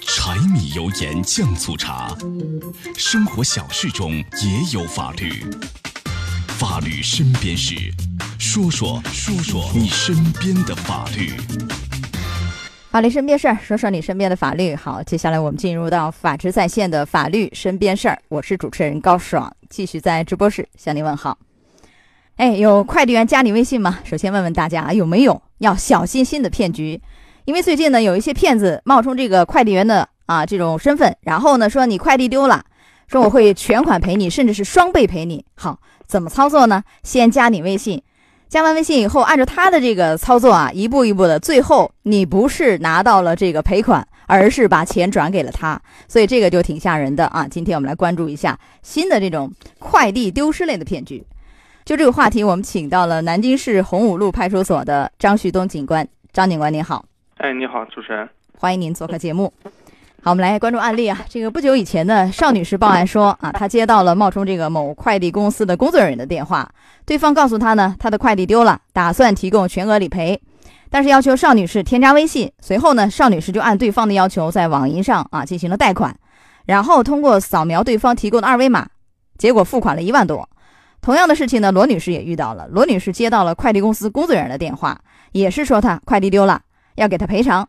[0.00, 2.16] 柴米油盐酱醋茶，
[2.96, 5.44] 生活小事中也有法律。
[6.46, 7.74] 法律身边事，
[8.38, 11.32] 说说说说你身边的法律。
[12.90, 14.74] 法律身边事儿，说说你身边的法律。
[14.74, 18.18] 好，接下来我们进入到法治在线的法律身边事儿。
[18.30, 21.36] 我是主持人高爽，继续在直播室向您问好。
[22.36, 23.98] 哎，有快递员加你微信吗？
[24.02, 27.02] 首先问问大家有没有要小心心的骗局，
[27.44, 32.62] 因为最近呢有一些骗子冒充这个快递员的啊这种身份，然后呢说你快递丢了，
[33.08, 35.44] 说我会全款赔你，甚至是双倍赔你。
[35.54, 36.82] 好，怎么操作呢？
[37.02, 38.02] 先加你微信。
[38.48, 47.46] 加完微信以后，按照他的这个操作啊，一步一步的，最后你不是拿到了这个赔款，而是把钱转给了他，所以这个就挺吓人的啊。
[47.48, 51.24] 今天我们来关注一下新的这种快递丢失类的骗局。
[51.84, 56.06] 就这个话题，我们请到了南京市洪武路派出所的张旭东警官。
[56.32, 57.04] 张警官您好，
[57.42, 59.50] 哎，你好，主持人，欢迎您做客节目。
[60.22, 61.24] 好，我们来关注案例啊。
[61.26, 66.70] 这个不久以前呢，邵女士报案说啊，她接到了冒充这个某快递公司的工作人员的电话，
[67.06, 70.38] 对方告诉她呢，她的快递丢了，打算提供全额理赔，
[70.90, 72.52] 但是要求邵女士添加微信。
[72.60, 76.14] 随后呢，邵女士就按对方的要求在网银上啊进行了贷款，
[76.66, 78.86] 然后通过扫描对方提供的二维码，
[79.38, 80.46] 结果付款了一万多。
[81.00, 82.68] 同样的事情呢，罗女士也遇到了。
[82.68, 85.00] 罗女士接到了快递公司工作人员的电话，
[85.32, 86.60] 也是说她快递丢了，
[87.00, 87.66] 要给他赔偿。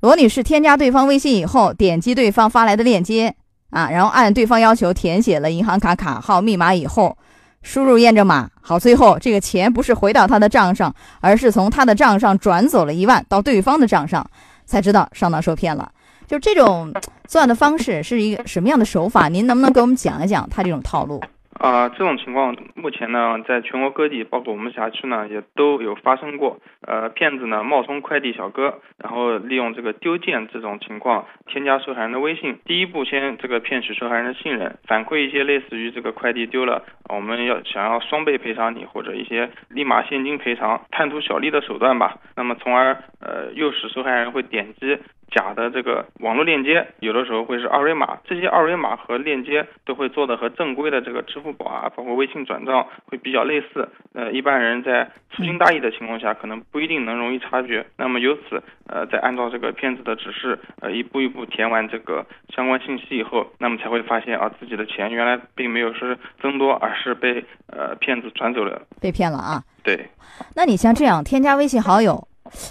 [0.00, 3.34] 罗女士添加对方微信以后，点击对方发来的链接
[3.70, 7.16] 啊，然后按对方要求填写了银行卡卡号、密码以后，
[7.62, 8.50] 输入验证码。
[8.60, 14.28] 好，最后这个钱不是回到他的账上，而是从他的账上转走了一万到对方的账上，
[14.66, 15.90] 才知道上当受骗了。
[16.26, 16.92] 就这种
[17.26, 19.28] 作案的方式是一个什么样的手法？
[19.28, 21.22] 您能不能给我们讲一讲他这种套路？
[21.58, 26.58] 啊，这种情况目前呢，在全国各地，包括我们辖区呢，也都有发生过。
[26.82, 42.18] 呃，骗子呢冒充快递小哥，然后利用这个丢件这种情况，添加受害人的微信，第一步先这个骗取受害人的信任，反馈一些类似于这个快递丢了，我们要想要双倍赔偿你，或者一些立马现金赔偿，贪图小利的手段吧。
[42.36, 44.98] 那么从而呃诱使受害人会点击。
[45.30, 53.88] 假的这个网络链接，有的时候会是二维码，这些二维码和链接都会做的和正规的这个支付宝啊，包括微信转账会比较类似。
[54.14, 57.84] 呃，一般人在粗心大意的情况下，可能不一定能容易察觉。
[57.96, 69.62] 那么由此，呃，在按照这个骗子的指示，呃，一步一步填完这个相关信息以后，那么才会发现啊，自己的钱原来并没有是增多，而是被呃骗子转走了，被骗了啊。
[69.82, 70.08] 对。
[70.54, 72.26] 那你像这样添加微信好友。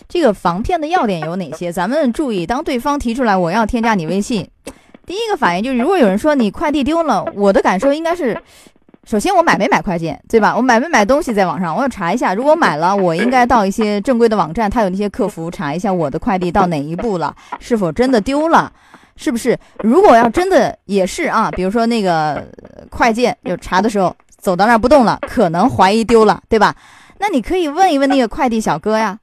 [0.07, 1.71] 这个防骗的要点有哪些？
[1.71, 4.47] 咱们注意，当对方提出来我要添加你微信，
[5.05, 8.39] 第一个反应就是，如果有人说你快递丢了，我的感受应该是，
[9.03, 10.55] 首先我买没买快件，对吧？
[10.55, 12.33] 我买没买东西在网上，我要查一下。
[12.33, 18.71] 如果买了，我应该到一些正规的网站，他有那些客服查一下我的快递到哪一步了，是否真的丢了，
[19.15, 19.57] 是不是？
[19.83, 22.43] 如果要真的也是啊，比如说那个
[22.89, 26.75] 快件就查的时候走到那儿不动了，可能怀疑丢了，对吧？
[27.19, 29.17] 那你可以问一问那个快递小哥呀。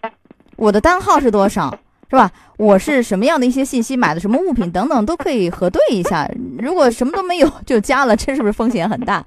[0.62, 1.76] 我的单号是多少，
[2.08, 2.30] 是吧？
[2.56, 6.24] 我是什么样的一些信息，买的什么物品等等，都可以核对一下。
[6.56, 9.24] 如果什么都没有就加了，这是不是风险很大？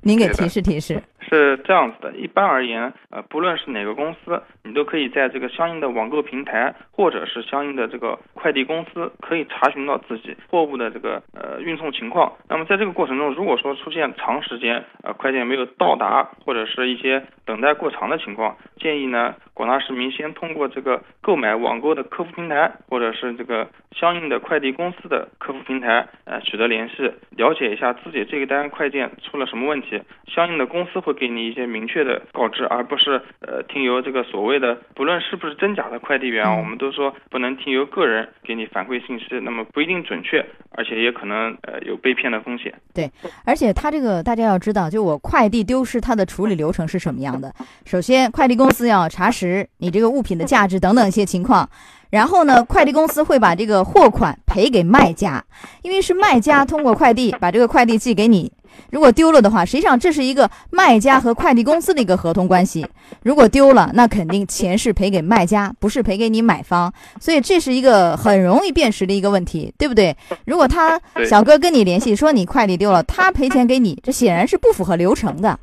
[0.00, 1.02] 您给提示提示。
[1.28, 12.32] 是这样子的，一般而言，呃，不论是哪个公司，你都可以在这个相应的网购平台，或者是相应的这个快递公司，可以查询到自己货物的这个呃运送情况。
[12.48, 31.18] 那么在这个过程中，如果说出现长时间呃快件没有到达，或者是一些等待过长的情况，建议呢广大市民先通过这个购买网购的客服平台，或者是这个相应的快递公司的客服平台呃取得联系，了解一下自己这个单快件出了什么问题，相应的公司会。
[31.18, 42.72] 给你一些明确的告知，而不是呃听由这个所谓的不论是不是真假的快递员，我们都说不能听由个人给你反馈信息，那么不一定准确，而且也可能呃有被骗的风险。
[42.94, 43.10] 对，
[43.44, 47.52] 而且他这个大家要知道，就我快递丢失，它的处理流程是什么样的？
[47.84, 49.47] 首先，快递公司要查实
[49.78, 51.68] 你这个物品的价值等等一些情况，
[52.10, 55.44] 然后呢，快递公司会把这个货款赔给卖家，
[55.82, 58.50] 因为是卖家通过快递把这个快递寄给你。
[58.90, 62.86] 如果丢了的话，实际上这是一个卖家和快递公司的一个合同关系。
[63.24, 66.92] 如果丢了，那肯定钱是赔给卖家，不是赔给你买方。
[67.20, 70.16] 所以这是一个很容易辨识的一个问题，对不对？
[70.44, 75.58] 如果他小哥跟你联系说你快递丢了，他赔钱给你，这显然是不符合流程的，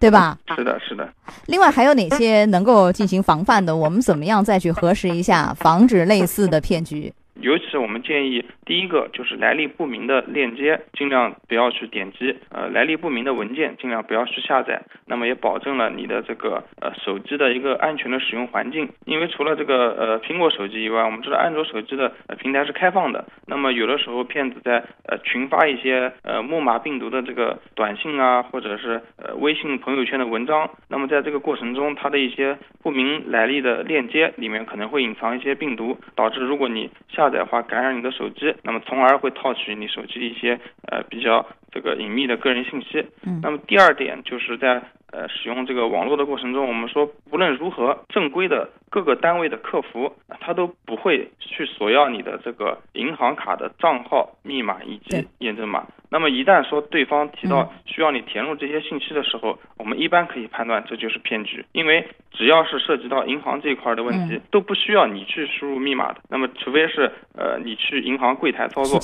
[0.00, 0.36] 对吧？
[0.56, 1.08] 是的，是的。
[1.46, 3.76] 另外还有哪些能够进行防范的？
[3.76, 7.12] 我们怎么样再去核实一下，防止类似的骗局？
[7.40, 14.82] 尤其是我们建议，第一个就是来历不明的链接，尽量不要去点击；呃，来历不明的文件，尽量不要去下载。
[15.06, 18.88] 那么也保证了你的这个呃手机的一个安全的使用环境。
[19.06, 23.24] 因为除了这个呃苹果手机以外，我们知道安卓手机的呃平台是开放的。
[23.46, 30.70] 那么有的时候骗子在呃群发一些呃木马病毒的这个短信啊，或者是呃微信朋友圈的文章。
[30.88, 40.58] 那么在这个过程中，它的一些不明来历的链接里面可能会隐藏一些病毒，导致如果你下载的话感染你的手机，那么从而会套取你手机的一些
[40.90, 43.04] 呃比较这个隐秘的个人信息。
[43.26, 43.40] 嗯。
[43.42, 44.80] 那么第二点就是在
[45.12, 55.86] 呃使用这个网络的过程中，我们说无论如何，正规的各个单位的客服他都不会去索要你的这个银行卡的账号、密码以及验证码。
[56.10, 66.20] 那么一旦说对方提到需要你填入这些信息的时候，我们一般可以判断这就是骗局，因为只要是涉及到银行这一块的问题，都不需要你去输入密码的。
[66.28, 68.98] 那么除非是呃你去银行柜台操作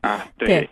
[0.00, 0.68] 啊， 对。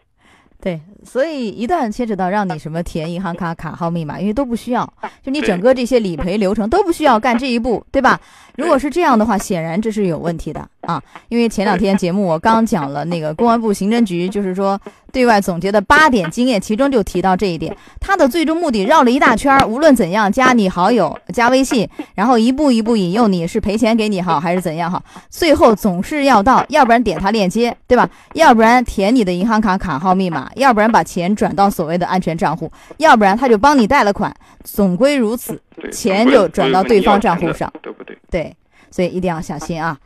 [0.60, 4.90] 对，所以一旦牵扯到让你什么填银行卡卡号密码，因为都不需要，
[5.22, 8.20] 就你整个这些理赔流程都不需要干这一步，对吧？
[8.56, 11.00] 如果是这样的话，显然这是有问题的啊！
[11.28, 14.80] 因为前两天节目我刚讲了那个公安部刑侦局，就是说
[15.12, 17.76] 对外总结的八点经验，其中就提到这一点。
[18.00, 28.10] 他的最终目的绕了一大圈，无论怎样加你好友、加微信，然后一步一步引诱你，是赔钱给你好还是怎样好，最后总是要到，要不然点他链接，对吧？
[28.34, 35.60] 要不然填你的银行卡卡号密码，要不然把钱转到所谓的安全账户，要不然他就帮你贷了款，总归如此。
[35.92, 38.18] 钱就转到对方账户上，对不对？
[38.30, 38.56] 对，
[38.90, 39.96] 所以一定要小心啊。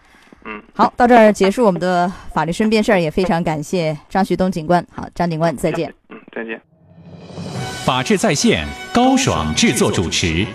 [0.44, 4.84] 嗯，好，到这儿结束我们的法律身边事儿，也非常感谢张旭东警官。
[4.92, 5.92] 好，张警官再见。
[6.10, 6.60] 嗯，再见。
[7.84, 10.46] 法治在线，高爽制作主持。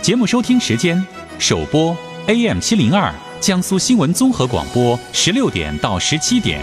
[0.00, 1.04] 节目收听时间：
[1.38, 1.96] 首播
[2.26, 6.60] AM 七零二江苏新闻综合广播十六点到十七点，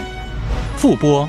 [0.76, 1.28] 复播